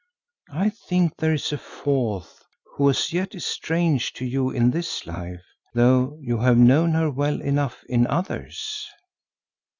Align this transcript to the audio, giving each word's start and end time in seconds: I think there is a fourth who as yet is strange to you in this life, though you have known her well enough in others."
I 0.51 0.69
think 0.71 1.17
there 1.17 1.35
is 1.35 1.51
a 1.51 1.59
fourth 1.59 2.43
who 2.73 2.89
as 2.89 3.13
yet 3.13 3.35
is 3.35 3.45
strange 3.45 4.13
to 4.13 4.25
you 4.25 4.49
in 4.49 4.71
this 4.71 5.05
life, 5.05 5.43
though 5.75 6.17
you 6.19 6.39
have 6.39 6.57
known 6.57 6.93
her 6.93 7.11
well 7.11 7.39
enough 7.39 7.83
in 7.87 8.07
others." 8.07 8.89